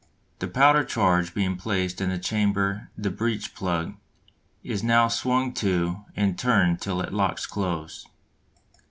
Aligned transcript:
The 0.39 0.47
powder 0.47 0.83
charge 0.83 1.35
being 1.35 1.57
placed 1.57 2.01
in 2.01 2.09
the 2.09 2.17
chamber 2.17 2.89
the 2.97 3.11
breech 3.11 3.53
plug 3.53 3.97
is 4.63 4.81
now 4.81 5.07
swung 5.07 5.53
to 5.61 6.05
and 6.15 6.39
turned 6.39 6.81
till 6.81 7.01
it 7.01 7.13
locks 7.13 7.45
close. 7.45 8.07